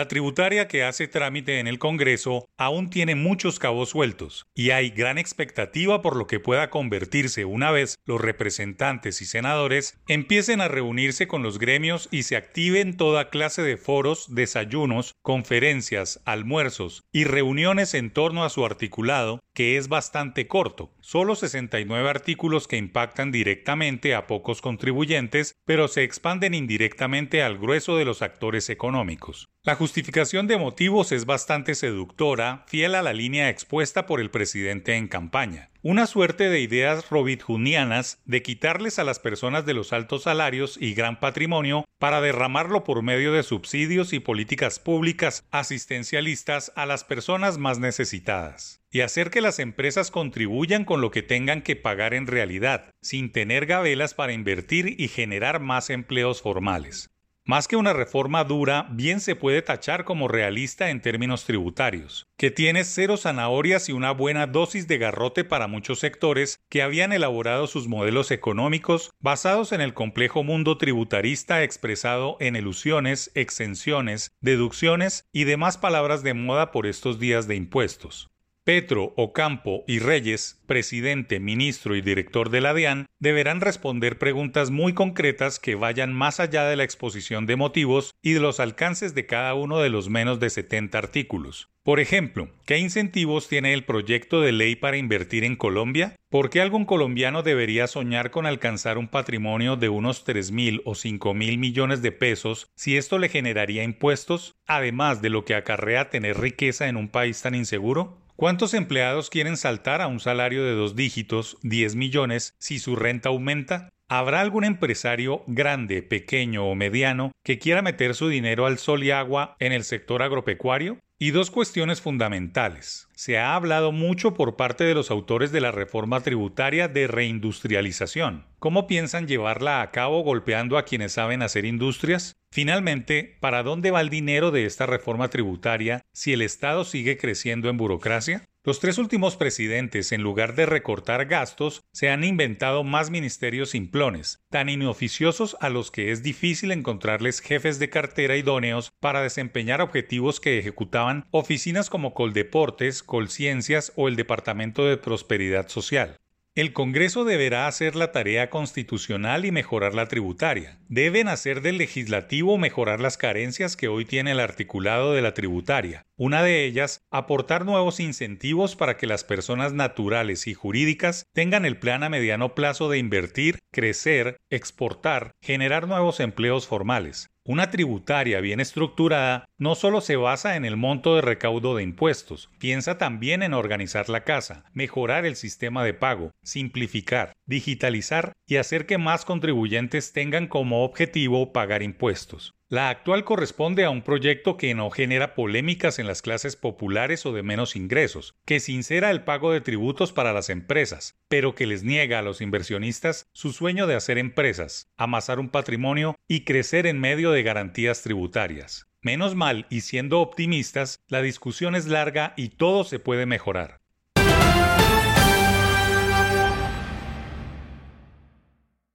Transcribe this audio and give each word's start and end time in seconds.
La 0.00 0.08
tributaria 0.08 0.66
que 0.66 0.82
hace 0.82 1.08
trámite 1.08 1.60
en 1.60 1.66
el 1.66 1.78
Congreso 1.78 2.48
aún 2.56 2.88
tiene 2.88 3.16
muchos 3.16 3.58
cabos 3.58 3.90
sueltos 3.90 4.46
y 4.54 4.70
hay 4.70 4.88
gran 4.88 5.18
expectativa 5.18 6.00
por 6.00 6.16
lo 6.16 6.26
que 6.26 6.40
pueda 6.40 6.70
convertirse 6.70 7.44
una 7.44 7.70
vez 7.70 7.98
los 8.06 8.18
representantes 8.18 9.20
y 9.20 9.26
senadores 9.26 9.98
empiecen 10.08 10.62
a 10.62 10.68
reunirse 10.68 11.28
con 11.28 11.42
los 11.42 11.58
gremios 11.58 12.08
y 12.10 12.22
se 12.22 12.36
activen 12.36 12.96
toda 12.96 13.28
clase 13.28 13.60
de 13.60 13.76
foros, 13.76 14.34
desayunos, 14.34 15.16
conferencias, 15.20 16.22
almuerzos 16.24 17.02
y 17.12 17.24
reuniones 17.24 17.92
en 17.92 18.10
torno 18.10 18.42
a 18.42 18.48
su 18.48 18.64
articulado, 18.64 19.40
que 19.52 19.76
es 19.76 19.88
bastante 19.88 20.46
corto, 20.46 20.94
solo 21.02 21.34
69 21.34 22.08
artículos 22.08 22.66
que 22.68 22.78
impactan 22.78 23.32
directamente 23.32 24.14
a 24.14 24.26
pocos 24.26 24.62
contribuyentes, 24.62 25.56
pero 25.66 25.88
se 25.88 26.04
expanden 26.04 26.54
indirectamente 26.54 27.42
al 27.42 27.58
grueso 27.58 27.98
de 27.98 28.06
los 28.06 28.22
actores 28.22 28.70
económicos. 28.70 29.50
La 29.62 29.76
justificación 29.90 30.46
de 30.46 30.56
motivos 30.56 31.10
es 31.10 31.26
bastante 31.26 31.74
seductora, 31.74 32.62
fiel 32.68 32.94
a 32.94 33.02
la 33.02 33.12
línea 33.12 33.48
expuesta 33.48 34.06
por 34.06 34.20
el 34.20 34.30
presidente 34.30 34.94
en 34.94 35.08
campaña. 35.08 35.70
Una 35.82 36.06
suerte 36.06 36.48
de 36.48 36.60
ideas 36.60 37.10
robitjunianas 37.10 38.22
de 38.24 38.40
quitarles 38.40 39.00
a 39.00 39.04
las 39.04 39.18
personas 39.18 39.66
de 39.66 39.74
los 39.74 39.92
altos 39.92 40.22
salarios 40.22 40.78
y 40.80 40.94
gran 40.94 41.18
patrimonio 41.18 41.86
para 41.98 42.20
derramarlo 42.20 42.84
por 42.84 43.02
medio 43.02 43.32
de 43.32 43.42
subsidios 43.42 44.12
y 44.12 44.20
políticas 44.20 44.78
públicas 44.78 45.44
asistencialistas 45.50 46.70
a 46.76 46.86
las 46.86 47.02
personas 47.02 47.58
más 47.58 47.80
necesitadas. 47.80 48.80
Y 48.92 49.00
hacer 49.00 49.30
que 49.30 49.40
las 49.40 49.58
empresas 49.58 50.12
contribuyan 50.12 50.84
con 50.84 51.00
lo 51.00 51.10
que 51.10 51.22
tengan 51.22 51.62
que 51.62 51.74
pagar 51.74 52.14
en 52.14 52.28
realidad, 52.28 52.94
sin 53.02 53.32
tener 53.32 53.66
gabelas 53.66 54.14
para 54.14 54.34
invertir 54.34 55.00
y 55.00 55.08
generar 55.08 55.58
más 55.58 55.90
empleos 55.90 56.42
formales. 56.42 57.10
Más 57.50 57.66
que 57.66 57.74
una 57.74 57.92
reforma 57.92 58.44
dura, 58.44 58.86
bien 58.92 59.18
se 59.18 59.34
puede 59.34 59.60
tachar 59.60 60.04
como 60.04 60.28
realista 60.28 60.90
en 60.90 61.00
términos 61.00 61.46
tributarios, 61.46 62.28
que 62.36 62.52
tiene 62.52 62.84
cero 62.84 63.16
zanahorias 63.16 63.88
y 63.88 63.92
una 63.92 64.12
buena 64.12 64.46
dosis 64.46 64.86
de 64.86 64.98
garrote 64.98 65.42
para 65.42 65.66
muchos 65.66 65.98
sectores 65.98 66.60
que 66.68 66.80
habían 66.80 67.12
elaborado 67.12 67.66
sus 67.66 67.88
modelos 67.88 68.30
económicos 68.30 69.10
basados 69.18 69.72
en 69.72 69.80
el 69.80 69.94
complejo 69.94 70.44
mundo 70.44 70.78
tributarista 70.78 71.64
expresado 71.64 72.36
en 72.38 72.54
ilusiones, 72.54 73.32
exenciones, 73.34 74.30
deducciones 74.40 75.24
y 75.32 75.42
demás 75.42 75.76
palabras 75.76 76.22
de 76.22 76.34
moda 76.34 76.70
por 76.70 76.86
estos 76.86 77.18
días 77.18 77.48
de 77.48 77.56
impuestos. 77.56 78.30
Petro, 78.70 79.14
Ocampo 79.16 79.82
y 79.88 79.98
Reyes, 79.98 80.62
presidente, 80.66 81.40
ministro 81.40 81.96
y 81.96 82.02
director 82.02 82.50
de 82.50 82.60
la 82.60 82.72
DIAN, 82.72 83.06
deberán 83.18 83.60
responder 83.60 84.16
preguntas 84.16 84.70
muy 84.70 84.92
concretas 84.92 85.58
que 85.58 85.74
vayan 85.74 86.12
más 86.12 86.38
allá 86.38 86.62
de 86.66 86.76
la 86.76 86.84
exposición 86.84 87.46
de 87.46 87.56
motivos 87.56 88.14
y 88.22 88.34
de 88.34 88.38
los 88.38 88.60
alcances 88.60 89.12
de 89.12 89.26
cada 89.26 89.54
uno 89.54 89.80
de 89.80 89.90
los 89.90 90.08
menos 90.08 90.38
de 90.38 90.50
70 90.50 90.96
artículos. 90.96 91.68
Por 91.82 91.98
ejemplo, 91.98 92.48
¿qué 92.64 92.78
incentivos 92.78 93.48
tiene 93.48 93.74
el 93.74 93.84
proyecto 93.84 94.40
de 94.40 94.52
ley 94.52 94.76
para 94.76 94.98
invertir 94.98 95.42
en 95.42 95.56
Colombia? 95.56 96.14
¿Por 96.28 96.48
qué 96.48 96.60
algún 96.60 96.84
colombiano 96.84 97.42
debería 97.42 97.88
soñar 97.88 98.30
con 98.30 98.46
alcanzar 98.46 98.98
un 98.98 99.08
patrimonio 99.08 99.74
de 99.74 99.88
unos 99.88 100.22
3 100.22 100.52
mil 100.52 100.80
o 100.84 100.94
5 100.94 101.34
mil 101.34 101.58
millones 101.58 102.02
de 102.02 102.12
pesos 102.12 102.68
si 102.76 102.96
esto 102.96 103.18
le 103.18 103.30
generaría 103.30 103.82
impuestos, 103.82 104.54
además 104.64 105.22
de 105.22 105.30
lo 105.30 105.44
que 105.44 105.56
acarrea 105.56 106.08
tener 106.08 106.38
riqueza 106.38 106.86
en 106.86 106.96
un 106.96 107.08
país 107.08 107.42
tan 107.42 107.56
inseguro? 107.56 108.20
¿Cuántos 108.40 108.72
empleados 108.72 109.28
quieren 109.28 109.58
saltar 109.58 110.00
a 110.00 110.06
un 110.06 110.18
salario 110.18 110.64
de 110.64 110.72
dos 110.72 110.96
dígitos, 110.96 111.58
10 111.60 111.94
millones, 111.94 112.54
si 112.58 112.78
su 112.78 112.96
renta 112.96 113.28
aumenta? 113.28 113.90
¿Habrá 114.08 114.40
algún 114.40 114.64
empresario 114.64 115.42
grande, 115.46 116.02
pequeño 116.02 116.64
o 116.64 116.74
mediano 116.74 117.32
que 117.44 117.58
quiera 117.58 117.82
meter 117.82 118.14
su 118.14 118.28
dinero 118.28 118.64
al 118.64 118.78
sol 118.78 119.04
y 119.04 119.10
agua 119.10 119.56
en 119.58 119.72
el 119.72 119.84
sector 119.84 120.22
agropecuario? 120.22 120.96
Y 121.22 121.32
dos 121.32 121.50
cuestiones 121.50 122.00
fundamentales. 122.00 123.06
Se 123.14 123.36
ha 123.36 123.54
hablado 123.54 123.92
mucho 123.92 124.32
por 124.32 124.56
parte 124.56 124.84
de 124.84 124.94
los 124.94 125.10
autores 125.10 125.52
de 125.52 125.60
la 125.60 125.70
reforma 125.70 126.22
tributaria 126.22 126.88
de 126.88 127.08
reindustrialización. 127.08 128.46
¿Cómo 128.58 128.86
piensan 128.86 129.28
llevarla 129.28 129.82
a 129.82 129.90
cabo 129.90 130.22
golpeando 130.22 130.78
a 130.78 130.86
quienes 130.86 131.12
saben 131.12 131.42
hacer 131.42 131.66
industrias? 131.66 132.32
Finalmente, 132.50 133.36
¿para 133.38 133.62
dónde 133.62 133.90
va 133.90 134.00
el 134.00 134.08
dinero 134.08 134.50
de 134.50 134.64
esta 134.64 134.86
reforma 134.86 135.28
tributaria 135.28 136.00
si 136.14 136.32
el 136.32 136.40
Estado 136.40 136.86
sigue 136.86 137.18
creciendo 137.18 137.68
en 137.68 137.76
burocracia? 137.76 138.42
Los 138.70 138.78
tres 138.78 138.98
últimos 138.98 139.34
presidentes, 139.34 140.12
en 140.12 140.22
lugar 140.22 140.54
de 140.54 140.64
recortar 140.64 141.26
gastos, 141.26 141.82
se 141.92 142.08
han 142.08 142.22
inventado 142.22 142.84
más 142.84 143.10
ministerios 143.10 143.70
simplones, 143.70 144.44
tan 144.48 144.68
inoficiosos 144.68 145.56
a 145.58 145.70
los 145.70 145.90
que 145.90 146.12
es 146.12 146.22
difícil 146.22 146.70
encontrarles 146.70 147.40
jefes 147.40 147.80
de 147.80 147.90
cartera 147.90 148.36
idóneos 148.36 148.92
para 149.00 149.22
desempeñar 149.22 149.80
objetivos 149.80 150.38
que 150.38 150.56
ejecutaban 150.56 151.26
oficinas 151.32 151.90
como 151.90 152.14
Coldeportes, 152.14 153.02
Colciencias 153.02 153.92
o 153.96 154.06
el 154.06 154.14
Departamento 154.14 154.86
de 154.86 154.98
Prosperidad 154.98 155.66
Social. 155.66 156.19
El 156.56 156.72
Congreso 156.72 157.24
deberá 157.24 157.68
hacer 157.68 157.94
la 157.94 158.10
tarea 158.10 158.50
constitucional 158.50 159.44
y 159.44 159.52
mejorar 159.52 159.94
la 159.94 160.08
tributaria. 160.08 160.80
Deben 160.88 161.28
hacer 161.28 161.60
del 161.60 161.78
legislativo 161.78 162.58
mejorar 162.58 162.98
las 162.98 163.16
carencias 163.16 163.76
que 163.76 163.86
hoy 163.86 164.04
tiene 164.04 164.32
el 164.32 164.40
articulado 164.40 165.12
de 165.12 165.22
la 165.22 165.32
tributaria. 165.32 166.06
Una 166.16 166.42
de 166.42 166.64
ellas, 166.64 167.02
aportar 167.12 167.64
nuevos 167.64 168.00
incentivos 168.00 168.74
para 168.74 168.96
que 168.96 169.06
las 169.06 169.22
personas 169.22 169.74
naturales 169.74 170.48
y 170.48 170.54
jurídicas 170.54 171.24
tengan 171.32 171.64
el 171.64 171.78
plan 171.78 172.02
a 172.02 172.08
mediano 172.08 172.56
plazo 172.56 172.90
de 172.90 172.98
invertir, 172.98 173.60
crecer, 173.70 174.36
exportar, 174.50 175.36
generar 175.40 175.86
nuevos 175.86 176.18
empleos 176.18 176.66
formales. 176.66 177.30
Una 177.50 177.68
tributaria 177.68 178.40
bien 178.40 178.60
estructurada 178.60 179.44
no 179.58 179.74
solo 179.74 180.00
se 180.02 180.14
basa 180.14 180.54
en 180.54 180.64
el 180.64 180.76
monto 180.76 181.16
de 181.16 181.20
recaudo 181.20 181.74
de 181.74 181.82
impuestos, 181.82 182.48
piensa 182.60 182.96
también 182.96 183.42
en 183.42 183.54
organizar 183.54 184.08
la 184.08 184.22
casa, 184.22 184.66
mejorar 184.72 185.26
el 185.26 185.34
sistema 185.34 185.82
de 185.82 185.92
pago, 185.92 186.30
simplificar, 186.44 187.32
digitalizar 187.46 188.34
y 188.46 188.58
hacer 188.58 188.86
que 188.86 188.98
más 188.98 189.24
contribuyentes 189.24 190.12
tengan 190.12 190.46
como 190.46 190.84
objetivo 190.84 191.52
pagar 191.52 191.82
impuestos. 191.82 192.54
La 192.70 192.88
actual 192.88 193.24
corresponde 193.24 193.84
a 193.84 193.90
un 193.90 194.02
proyecto 194.02 194.56
que 194.56 194.76
no 194.76 194.90
genera 194.90 195.34
polémicas 195.34 195.98
en 195.98 196.06
las 196.06 196.22
clases 196.22 196.54
populares 196.54 197.26
o 197.26 197.32
de 197.32 197.42
menos 197.42 197.74
ingresos, 197.74 198.36
que 198.44 198.60
sincera 198.60 199.10
el 199.10 199.24
pago 199.24 199.50
de 199.50 199.60
tributos 199.60 200.12
para 200.12 200.32
las 200.32 200.50
empresas, 200.50 201.18
pero 201.26 201.56
que 201.56 201.66
les 201.66 201.82
niega 201.82 202.20
a 202.20 202.22
los 202.22 202.40
inversionistas 202.40 203.26
su 203.32 203.52
sueño 203.52 203.88
de 203.88 203.96
hacer 203.96 204.18
empresas, 204.18 204.88
amasar 204.96 205.40
un 205.40 205.48
patrimonio 205.48 206.14
y 206.28 206.44
crecer 206.44 206.86
en 206.86 207.00
medio 207.00 207.32
de 207.32 207.42
garantías 207.42 208.02
tributarias. 208.02 208.86
Menos 209.02 209.34
mal, 209.34 209.66
y 209.68 209.80
siendo 209.80 210.20
optimistas, 210.20 211.00
la 211.08 211.22
discusión 211.22 211.74
es 211.74 211.88
larga 211.88 212.34
y 212.36 212.50
todo 212.50 212.84
se 212.84 213.00
puede 213.00 213.26
mejorar. 213.26 213.79